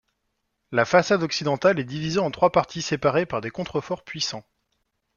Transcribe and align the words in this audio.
La 0.71 0.83
façade 0.83 1.21
occidentale 1.21 1.77
est 1.79 1.83
divisée 1.83 2.17
en 2.17 2.31
trois 2.31 2.51
parties 2.51 2.81
séparées 2.81 3.27
par 3.27 3.39
des 3.39 3.51
contreforts 3.51 4.03
puissants. 4.03 4.43